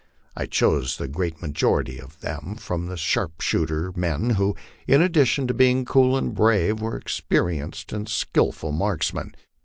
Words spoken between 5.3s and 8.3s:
to being cool and brave, were experi enced and